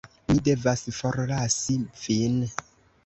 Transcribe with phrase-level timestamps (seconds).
[0.29, 2.41] Mi devas forlasi vin.